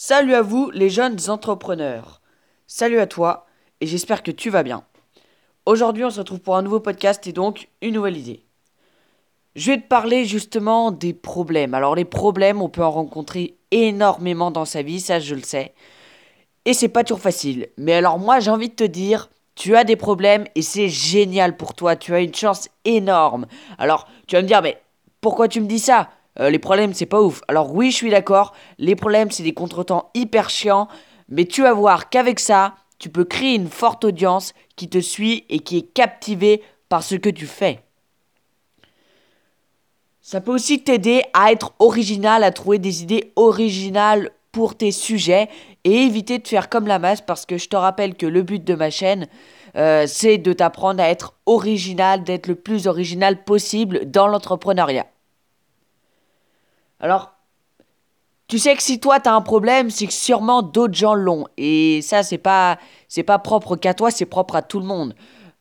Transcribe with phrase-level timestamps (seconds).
[0.00, 2.22] Salut à vous les jeunes entrepreneurs.
[2.68, 3.46] Salut à toi
[3.80, 4.84] et j'espère que tu vas bien.
[5.66, 8.44] Aujourd'hui on se retrouve pour un nouveau podcast et donc une nouvelle idée.
[9.56, 11.74] Je vais te parler justement des problèmes.
[11.74, 15.74] Alors les problèmes on peut en rencontrer énormément dans sa vie, ça je le sais.
[16.64, 17.66] Et c'est pas toujours facile.
[17.76, 21.56] Mais alors moi j'ai envie de te dire, tu as des problèmes et c'est génial
[21.56, 23.48] pour toi, tu as une chance énorme.
[23.78, 24.80] Alors tu vas me dire mais
[25.20, 26.08] pourquoi tu me dis ça?
[26.40, 27.40] Euh, les problèmes, c'est pas ouf.
[27.48, 30.88] Alors oui, je suis d'accord, les problèmes, c'est des contretemps hyper chiants,
[31.28, 35.44] mais tu vas voir qu'avec ça, tu peux créer une forte audience qui te suit
[35.48, 37.80] et qui est captivée par ce que tu fais.
[40.20, 45.48] Ça peut aussi t'aider à être original, à trouver des idées originales pour tes sujets
[45.84, 48.62] et éviter de faire comme la masse parce que je te rappelle que le but
[48.62, 49.26] de ma chaîne,
[49.76, 55.06] euh, c'est de t'apprendre à être original, d'être le plus original possible dans l'entrepreneuriat.
[57.00, 57.32] Alors,
[58.48, 61.46] tu sais que si toi t'as un problème, c'est que sûrement d'autres gens l'ont.
[61.56, 62.78] Et ça, c'est pas,
[63.08, 65.14] c'est pas propre qu'à toi, c'est propre à tout le monde.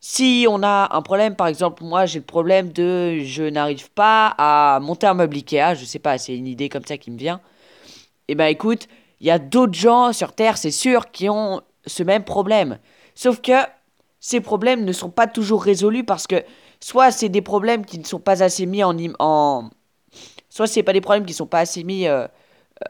[0.00, 4.34] Si on a un problème, par exemple, moi j'ai le problème de je n'arrive pas
[4.38, 7.18] à monter un meuble Ikea, je sais pas, c'est une idée comme ça qui me
[7.18, 7.40] vient.
[8.28, 8.88] Eh ben écoute,
[9.20, 12.78] il y a d'autres gens sur Terre, c'est sûr, qui ont ce même problème.
[13.14, 13.54] Sauf que
[14.20, 16.44] ces problèmes ne sont pas toujours résolus parce que
[16.80, 19.70] soit c'est des problèmes qui ne sont pas assez mis en, en,
[20.48, 22.26] soit c'est pas des problèmes qui sont pas assez mis euh,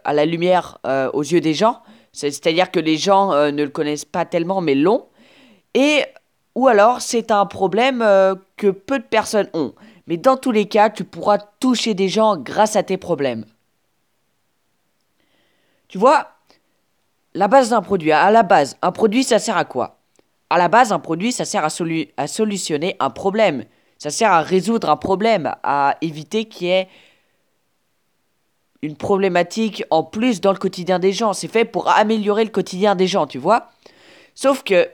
[0.04, 3.70] à la lumière euh, aux yeux des gens, c'est-à-dire que les gens euh, ne le
[3.70, 5.06] connaissent pas tellement mais l'ont,
[5.74, 6.04] et
[6.54, 8.04] ou alors c'est un problème
[8.56, 9.74] que peu de personnes ont.
[10.08, 13.44] Mais dans tous les cas, tu pourras toucher des gens grâce à tes problèmes.
[15.86, 16.28] Tu vois,
[17.34, 19.98] la base d'un produit, à la base, un produit, ça sert à quoi?
[20.50, 21.68] À la base, un produit, ça sert à,
[22.16, 23.64] à solutionner un problème.
[23.98, 26.88] Ça sert à résoudre un problème, à éviter qu'il y ait
[28.82, 31.32] une problématique en plus dans le quotidien des gens.
[31.32, 33.70] C'est fait pour améliorer le quotidien des gens, tu vois.
[34.34, 34.88] Sauf que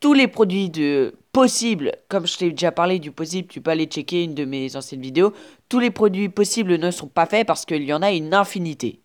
[0.00, 3.86] tous les produits de possibles, comme je t'ai déjà parlé du possible, tu peux aller
[3.86, 5.32] checker une de mes anciennes vidéos,
[5.68, 9.00] tous les produits possibles ne sont pas faits parce qu'il y en a une infinité.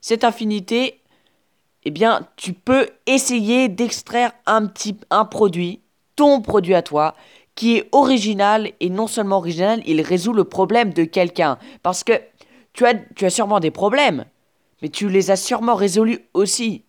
[0.00, 1.00] Cette infinité,
[1.84, 5.80] eh bien, tu peux essayer d'extraire un petit un produit,
[6.16, 7.14] ton produit à toi,
[7.54, 11.58] qui est original et non seulement original, il résout le problème de quelqu'un.
[11.82, 12.12] Parce que
[12.72, 14.24] tu as, tu as sûrement des problèmes,
[14.82, 16.84] mais tu les as sûrement résolus aussi.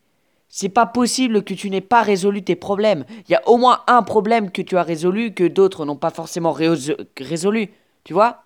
[0.54, 3.06] C'est pas possible que tu n'aies pas résolu tes problèmes.
[3.28, 6.10] Il y a au moins un problème que tu as résolu que d'autres n'ont pas
[6.10, 7.70] forcément résolu.
[8.04, 8.44] Tu vois?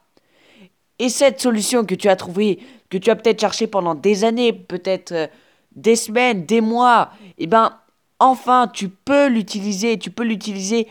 [1.00, 2.60] Et cette solution que tu as trouvée,
[2.90, 5.28] que tu as peut-être cherché pendant des années, peut-être euh,
[5.76, 7.10] des semaines, des mois,
[7.40, 7.78] eh ben,
[8.20, 9.98] enfin, tu peux l'utiliser.
[9.98, 10.88] Tu peux l'utiliser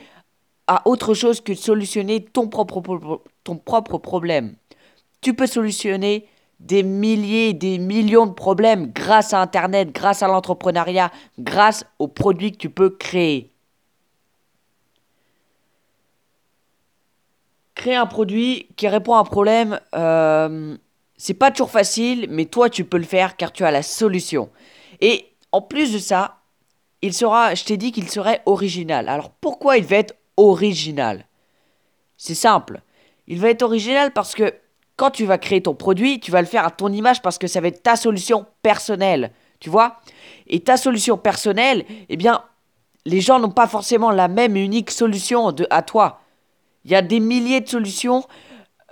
[0.67, 4.57] à autre chose que de solutionner ton propre, ton propre problème.
[5.21, 6.27] Tu peux solutionner
[6.61, 12.53] des milliers, des millions de problèmes grâce à Internet, grâce à l'entrepreneuriat, grâce aux produits
[12.53, 13.51] que tu peux créer.
[17.75, 20.77] Créer un produit qui répond à un problème, euh,
[21.17, 24.49] c'est pas toujours facile, mais toi tu peux le faire car tu as la solution.
[25.01, 26.39] Et en plus de ça,
[27.03, 29.09] il sera, je t'ai dit qu'il serait original.
[29.09, 31.27] Alors pourquoi il va être original?
[32.17, 32.81] C'est simple.
[33.27, 34.55] Il va être original parce que
[34.97, 37.47] quand tu vas créer ton produit, tu vas le faire à ton image parce que
[37.47, 39.33] ça va être ta solution personnelle.
[39.61, 40.01] Tu vois?
[40.47, 42.43] Et ta solution personnelle, eh bien,
[43.07, 46.21] les gens n'ont pas forcément la même unique solution de, à toi.
[46.85, 48.25] Il y a des milliers de solutions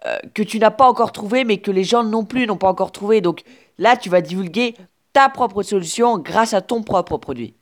[0.07, 2.69] euh, que tu n'as pas encore trouvées, mais que les gens non plus n'ont pas
[2.69, 3.21] encore trouvées.
[3.21, 3.43] Donc
[3.79, 4.75] là, tu vas divulguer
[5.13, 7.55] ta propre solution grâce à ton propre produit.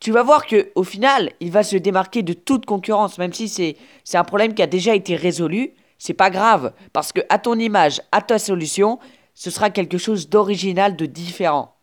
[0.00, 3.48] Tu vas voir que au final, il va se démarquer de toute concurrence, même si
[3.48, 3.76] c'est
[4.16, 8.00] un problème qui a déjà été résolu c'est pas grave, parce que à ton image,
[8.12, 8.98] à ta solution,
[9.34, 11.74] ce sera quelque chose d'original, de différent.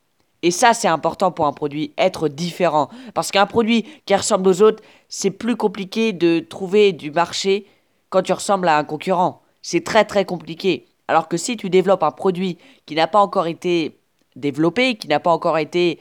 [0.43, 2.89] Et ça, c'est important pour un produit, être différent.
[3.13, 7.67] Parce qu'un produit qui ressemble aux autres, c'est plus compliqué de trouver du marché
[8.09, 9.41] quand tu ressembles à un concurrent.
[9.61, 10.87] C'est très très compliqué.
[11.07, 13.99] Alors que si tu développes un produit qui n'a pas encore été
[14.35, 15.99] développé, qui n'a pas encore été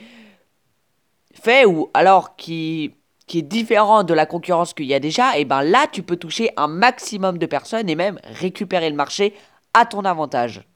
[1.35, 2.95] fait, ou alors qui
[3.31, 6.17] qui est différent de la concurrence qu'il y a déjà, et ben là tu peux
[6.17, 9.35] toucher un maximum de personnes et même récupérer le marché
[9.73, 10.67] à ton avantage.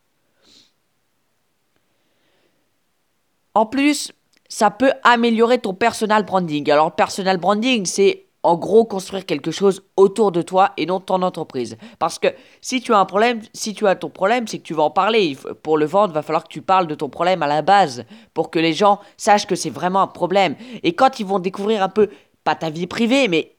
[3.54, 4.12] En plus,
[4.48, 6.70] ça peut améliorer ton personal branding.
[6.70, 11.22] Alors, personal branding, c'est en gros construire quelque chose autour de toi et non ton
[11.22, 11.76] entreprise.
[11.98, 12.28] Parce que
[12.60, 14.90] si tu as un problème, si tu as ton problème, c'est que tu vas en
[14.90, 15.36] parler.
[15.62, 18.04] Pour le vendre, va falloir que tu parles de ton problème à la base
[18.34, 20.56] pour que les gens sachent que c'est vraiment un problème.
[20.82, 22.10] Et quand ils vont découvrir un peu
[22.44, 23.56] pas ta vie privée, mais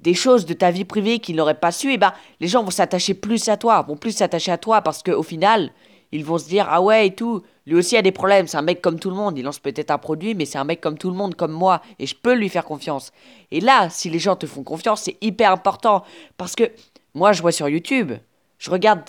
[0.00, 2.62] des choses de ta vie privée qu'ils n'auraient pas su, et eh ben les gens
[2.62, 5.72] vont s'attacher plus à toi, vont plus s'attacher à toi parce qu'au final,
[6.12, 8.62] ils vont se dire ah ouais et tout, lui aussi a des problèmes, c'est un
[8.62, 10.98] mec comme tout le monde, il lance peut-être un produit, mais c'est un mec comme
[10.98, 13.10] tout le monde, comme moi, et je peux lui faire confiance.
[13.50, 16.04] Et là, si les gens te font confiance, c'est hyper important,
[16.36, 16.70] parce que
[17.14, 18.12] moi je vois sur YouTube,
[18.58, 19.00] je regarde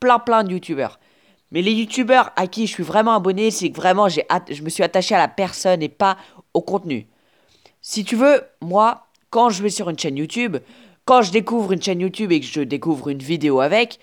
[0.00, 0.98] plein plein de YouTubeurs.
[1.52, 4.82] Mais les youtubeurs à qui je suis vraiment abonné, c'est que vraiment je me suis
[4.82, 6.16] attaché à la personne et pas
[6.54, 7.08] au contenu.
[7.82, 10.58] Si tu veux, moi, quand je vais sur une chaîne YouTube,
[11.04, 13.98] quand je découvre une chaîne YouTube et que je découvre une vidéo avec,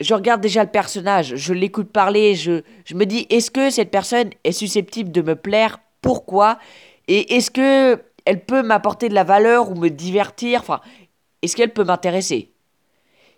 [0.00, 3.90] je regarde déjà le personnage, je l'écoute parler, je, je me dis est-ce que cette
[3.90, 5.80] personne est susceptible de me plaire?
[6.00, 6.58] Pourquoi?
[7.08, 10.60] Et est-ce que elle peut m'apporter de la valeur ou me divertir?
[10.60, 10.80] Enfin,
[11.42, 12.52] est-ce qu'elle peut m'intéresser?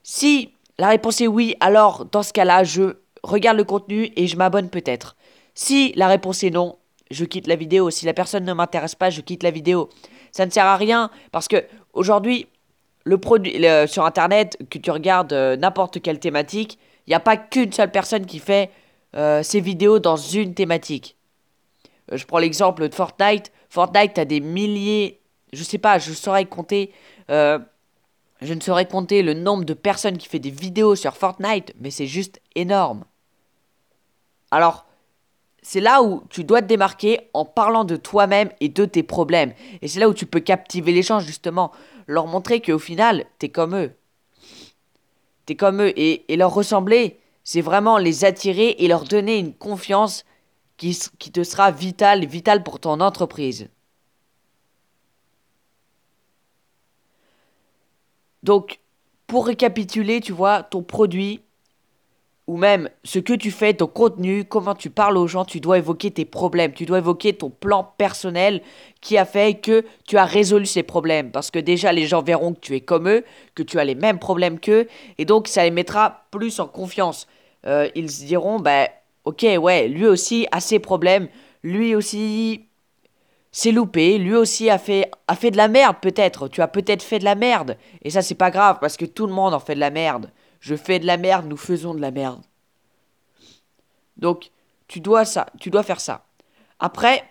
[0.03, 4.37] Si la réponse est oui, alors dans ce cas-là, je regarde le contenu et je
[4.37, 5.17] m'abonne peut-être.
[5.55, 6.77] Si la réponse est non,
[7.11, 7.91] je quitte la vidéo.
[7.91, 9.91] Si la personne ne m'intéresse pas, je quitte la vidéo.
[10.33, 12.49] Ça ne sert à rien parce que aujourd'hui,
[13.87, 17.91] sur internet, que tu regardes euh, n'importe quelle thématique, il n'y a pas qu'une seule
[17.91, 18.71] personne qui fait
[19.15, 21.17] euh, ses vidéos dans une thématique.
[22.13, 23.53] Euh, je prends l'exemple de Fortnite.
[23.69, 25.21] Fortnite a des milliers,
[25.53, 26.93] je sais pas, je saurais compter,
[27.29, 31.91] je ne saurais compter le nombre de personnes qui fait des vidéos sur Fortnite, mais
[31.91, 33.05] c'est juste énorme.
[34.53, 34.87] Alors,
[35.65, 39.55] c'est là où tu dois te démarquer en parlant de toi-même et de tes problèmes.
[39.81, 41.73] Et c'est là où tu peux captiver les gens, justement.
[42.07, 43.93] Leur montrer qu'au final, t'es comme eux.
[45.47, 45.99] T'es comme eux.
[45.99, 50.27] Et, leur ressembler, c'est vraiment les attirer et leur donner une confiance
[50.77, 53.71] qui, qui te sera vitale, vitale pour ton entreprise.
[58.43, 58.81] Donc,
[59.27, 61.41] pour récapituler, tu vois, ton produit,
[62.47, 65.79] ou même ce que tu fais, ton contenu, comment tu parles aux gens, tu dois
[65.79, 68.61] évoquer tes problèmes, tu dois évoquer ton plan personnel
[69.01, 71.31] qui a fait que tu as résolu ces problèmes.
[71.31, 73.25] Parce que déjà, les gens verront que tu es comme eux,
[73.55, 74.87] que tu as les mêmes problèmes qu'eux,
[75.17, 77.27] et donc ça les mettra plus en confiance.
[77.67, 78.89] Euh, ils se diront, ben,
[79.25, 81.29] ok, ouais, lui aussi a ses problèmes,
[81.63, 82.67] lui aussi
[83.53, 87.03] s'est loupé, lui aussi a fait, a fait de la merde peut-être, tu as peut-être
[87.03, 89.61] fait de la merde, et ça c'est pas grave, parce que tout le monde en
[89.61, 90.31] fait de la merde.
[90.65, 92.41] Je fais de la merde, nous faisons de la merde.
[94.17, 94.51] Donc,
[94.89, 96.25] tu dois ça, tu dois faire ça.
[96.79, 97.23] Après,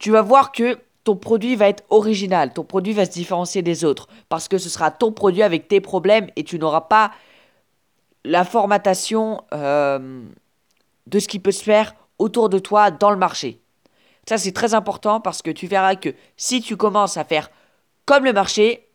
[0.00, 3.84] tu vas voir que ton produit va être original, ton produit va se différencier des
[3.84, 7.12] autres parce que ce sera ton produit avec tes problèmes et tu n'auras pas
[8.24, 10.24] la formatation euh,
[11.06, 13.60] de ce qui peut se faire autour de toi dans le marché.
[14.28, 17.52] Ça, c'est très important parce que tu verras que si tu commences à faire
[18.04, 18.88] comme le marché,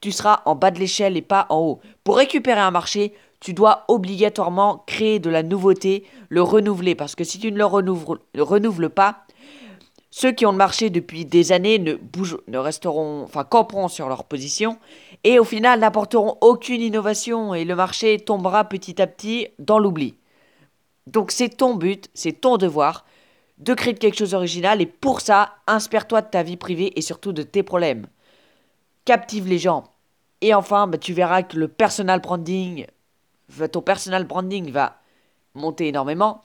[0.00, 1.80] tu seras en bas de l'échelle et pas en haut.
[2.02, 7.24] Pour récupérer un marché, tu dois obligatoirement créer de la nouveauté, le renouveler, parce que
[7.24, 9.24] si tu ne le renouveles, pas,
[10.10, 14.24] ceux qui ont marché depuis des années ne bougent, ne resteront, enfin camperont sur leur
[14.24, 14.78] position,
[15.24, 20.14] et au final n'apporteront aucune innovation, et le marché tombera petit à petit dans l'oubli.
[21.06, 23.04] Donc c'est ton but, c'est ton devoir
[23.58, 27.32] de créer quelque chose d'original, et pour ça, inspire-toi de ta vie privée et surtout
[27.32, 28.06] de tes problèmes.
[29.04, 29.84] Captive les gens.
[30.40, 32.86] Et enfin, bah, tu verras que le personal branding,
[33.72, 34.98] ton personal branding va
[35.54, 36.42] monter énormément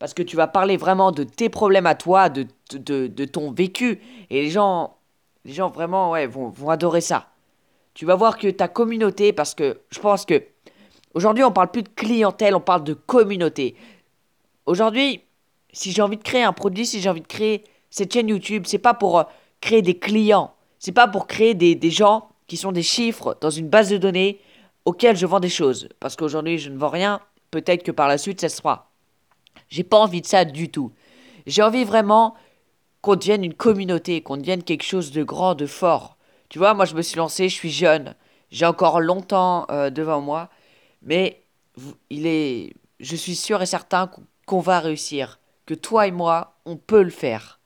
[0.00, 4.00] parce que tu vas parler vraiment de tes problèmes à toi, de, de, ton vécu.
[4.30, 4.96] Et les gens,
[5.44, 7.28] les gens vraiment ouais, vont, vont adorer ça.
[7.92, 10.42] Tu vas voir que ta communauté, parce que je pense que
[11.12, 13.76] aujourd'hui on parle plus de clientèle, on parle de communauté.
[14.64, 15.22] Aujourd'hui,
[15.70, 18.64] si j'ai envie de créer un produit, si j'ai envie de créer cette chaîne YouTube,
[18.66, 19.24] c'est pas pour euh,
[19.60, 23.50] créer des clients, c'est pas pour créer des, des gens qui sont des chiffres dans
[23.50, 24.40] une base de données
[24.84, 25.88] auquel je vends des choses.
[26.00, 27.20] Parce qu'aujourd'hui, je ne vends rien.
[27.50, 28.90] Peut-être que par la suite, ça sera.
[29.68, 30.92] J'ai pas envie de ça du tout.
[31.46, 32.34] J'ai envie vraiment
[33.00, 36.16] qu'on devienne une communauté, qu'on devienne quelque chose de grand, de fort.
[36.48, 38.14] Tu vois, moi, je me suis lancé, je suis jeune.
[38.50, 40.50] J'ai encore longtemps euh, devant moi.
[41.02, 41.42] Mais
[42.10, 44.10] il est, je suis sûr et certain
[44.46, 45.38] qu'on va réussir.
[45.66, 47.60] Que toi et moi, on peut le faire.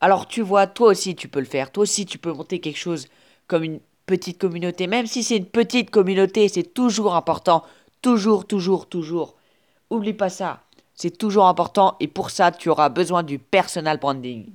[0.00, 1.70] Alors tu vois, toi aussi tu peux le faire.
[1.70, 3.06] Toi aussi tu peux monter quelque chose
[3.46, 3.80] comme une
[4.12, 4.86] petite communauté.
[4.86, 7.64] Même si c'est une petite communauté, c'est toujours important.
[8.02, 9.36] Toujours, toujours, toujours.
[9.88, 10.60] Oublie pas ça.
[10.94, 14.50] C'est toujours important et pour ça, tu auras besoin du personal branding.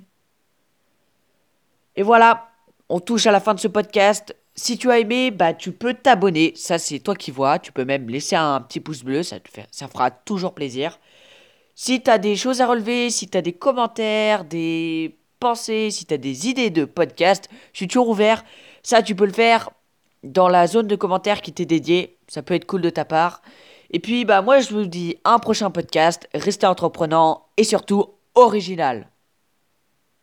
[1.95, 2.51] Et voilà,
[2.87, 4.35] on touche à la fin de ce podcast.
[4.53, 6.53] Si tu as aimé, bah, tu peux t'abonner.
[6.55, 7.57] Ça, c'est toi qui vois.
[7.57, 9.23] Tu peux même laisser un petit pouce bleu.
[9.23, 10.99] Ça, te fait, ça fera toujours plaisir.
[11.73, 16.05] Si tu as des choses à relever, si tu as des commentaires, des pensées, si
[16.05, 18.43] tu as des idées de podcast, je suis toujours ouvert.
[18.89, 19.69] Ça, tu peux le faire
[20.23, 22.19] dans la zone de commentaires qui t'est dédiée.
[22.29, 23.41] Ça peut être cool de ta part.
[23.91, 26.29] Et puis, bah, moi, je vous dis un prochain podcast.
[26.33, 29.09] Restez entreprenant et surtout original.